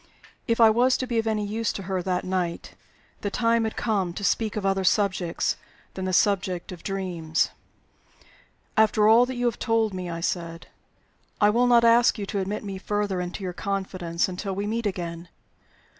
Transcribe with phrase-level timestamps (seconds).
[0.47, 2.73] If I was to be of any use to her that night,
[3.19, 5.57] the time had come to speak of other subjects
[5.93, 7.51] than the subject of dreams.
[8.75, 10.65] "After all that you have told me," I said,
[11.39, 14.65] "I will not ask you to admit me any further into your confidence until we
[14.65, 15.29] meet again.